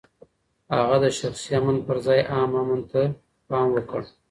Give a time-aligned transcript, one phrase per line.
[0.75, 3.01] هغه د شخصي امن پر ځای عام امن ته
[3.47, 4.01] پام وکړ.